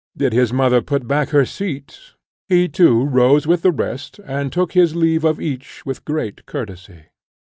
Did 0.17 0.33
his 0.33 0.51
mother 0.51 0.81
put 0.81 1.07
back 1.07 1.29
her 1.29 1.45
seat? 1.45 2.15
he 2.49 2.67
too 2.67 3.05
rose 3.05 3.45
with 3.45 3.61
the 3.61 3.71
rest, 3.71 4.19
and 4.25 4.51
took 4.51 4.71
his 4.71 4.95
leave 4.95 5.23
of 5.23 5.39
each 5.39 5.85
with 5.85 6.05
great 6.05 6.47
courtesy. 6.47 7.03